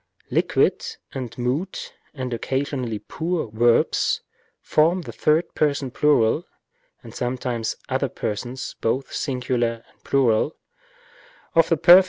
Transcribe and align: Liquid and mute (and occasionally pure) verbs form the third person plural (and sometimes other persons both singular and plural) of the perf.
Liquid 0.31 0.83
and 1.13 1.37
mute 1.37 1.93
(and 2.15 2.33
occasionally 2.33 2.97
pure) 2.97 3.51
verbs 3.53 4.21
form 4.59 5.03
the 5.03 5.11
third 5.11 5.53
person 5.53 5.91
plural 5.91 6.43
(and 7.03 7.13
sometimes 7.13 7.75
other 7.87 8.09
persons 8.09 8.75
both 8.81 9.13
singular 9.13 9.85
and 9.91 10.03
plural) 10.03 10.55
of 11.53 11.69
the 11.69 11.77
perf. 11.77 11.99